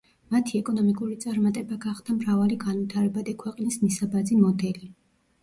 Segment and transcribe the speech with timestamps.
[0.35, 4.91] მათი ეკონომიკური წარმატება გახდა მრავალი განვითარებადი ქვეყნების მისაბაძი მოდელი.